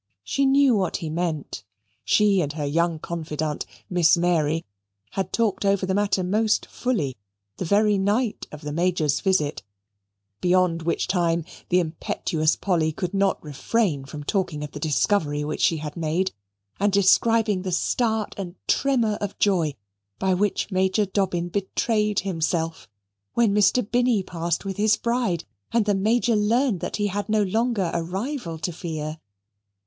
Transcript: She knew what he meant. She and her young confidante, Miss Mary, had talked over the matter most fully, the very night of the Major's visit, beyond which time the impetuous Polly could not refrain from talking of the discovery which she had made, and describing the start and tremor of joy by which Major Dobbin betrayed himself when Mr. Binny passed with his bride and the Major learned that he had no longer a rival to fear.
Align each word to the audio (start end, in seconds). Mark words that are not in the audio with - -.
She 0.23 0.47
knew 0.47 0.75
what 0.75 0.97
he 0.97 1.11
meant. 1.11 1.63
She 2.03 2.41
and 2.41 2.53
her 2.53 2.65
young 2.65 2.97
confidante, 2.97 3.67
Miss 3.87 4.17
Mary, 4.17 4.65
had 5.11 5.31
talked 5.31 5.63
over 5.63 5.85
the 5.85 5.93
matter 5.93 6.23
most 6.23 6.65
fully, 6.65 7.17
the 7.57 7.65
very 7.65 7.99
night 7.99 8.47
of 8.51 8.61
the 8.61 8.71
Major's 8.71 9.19
visit, 9.19 9.61
beyond 10.41 10.81
which 10.81 11.07
time 11.07 11.45
the 11.69 11.79
impetuous 11.79 12.55
Polly 12.55 12.91
could 12.91 13.13
not 13.13 13.43
refrain 13.43 14.03
from 14.03 14.23
talking 14.23 14.63
of 14.63 14.71
the 14.71 14.79
discovery 14.79 15.43
which 15.43 15.61
she 15.61 15.77
had 15.77 15.95
made, 15.95 16.31
and 16.79 16.91
describing 16.91 17.61
the 17.61 17.71
start 17.71 18.33
and 18.39 18.55
tremor 18.67 19.19
of 19.21 19.37
joy 19.37 19.75
by 20.17 20.33
which 20.33 20.71
Major 20.71 21.05
Dobbin 21.05 21.47
betrayed 21.49 22.21
himself 22.21 22.89
when 23.35 23.53
Mr. 23.53 23.87
Binny 23.87 24.23
passed 24.23 24.65
with 24.65 24.77
his 24.77 24.97
bride 24.97 25.43
and 25.71 25.85
the 25.85 25.93
Major 25.93 26.35
learned 26.35 26.79
that 26.79 26.95
he 26.95 27.05
had 27.05 27.29
no 27.29 27.43
longer 27.43 27.91
a 27.93 28.01
rival 28.01 28.57
to 28.57 28.71
fear. 28.71 29.19